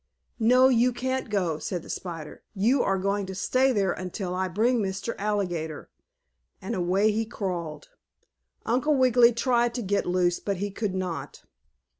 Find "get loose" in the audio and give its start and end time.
9.83-10.39